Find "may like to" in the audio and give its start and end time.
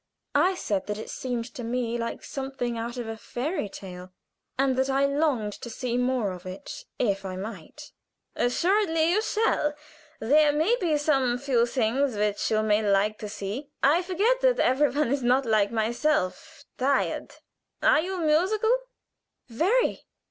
12.63-13.29